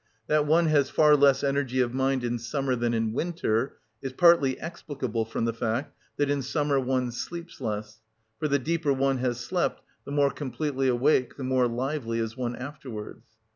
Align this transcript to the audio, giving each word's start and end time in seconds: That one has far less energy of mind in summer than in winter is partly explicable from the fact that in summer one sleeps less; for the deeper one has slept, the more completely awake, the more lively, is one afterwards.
That 0.25 0.47
one 0.47 0.65
has 0.65 0.89
far 0.89 1.15
less 1.15 1.43
energy 1.43 1.79
of 1.79 1.93
mind 1.93 2.23
in 2.23 2.39
summer 2.39 2.75
than 2.75 2.91
in 2.91 3.13
winter 3.13 3.77
is 4.01 4.11
partly 4.13 4.59
explicable 4.59 5.25
from 5.25 5.45
the 5.45 5.53
fact 5.53 5.95
that 6.17 6.27
in 6.27 6.41
summer 6.41 6.79
one 6.79 7.11
sleeps 7.11 7.61
less; 7.61 8.01
for 8.39 8.47
the 8.47 8.57
deeper 8.57 8.93
one 8.93 9.19
has 9.19 9.39
slept, 9.39 9.83
the 10.03 10.11
more 10.11 10.31
completely 10.31 10.87
awake, 10.87 11.35
the 11.37 11.43
more 11.43 11.67
lively, 11.67 12.17
is 12.17 12.35
one 12.35 12.55
afterwards. 12.55 13.27